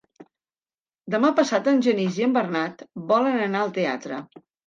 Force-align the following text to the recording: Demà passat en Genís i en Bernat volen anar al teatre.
Demà 1.15 1.29
passat 1.39 1.69
en 1.73 1.83
Genís 1.89 2.17
i 2.21 2.25
en 2.29 2.33
Bernat 2.39 2.83
volen 3.13 3.39
anar 3.45 3.63
al 3.67 3.77
teatre. 3.79 4.19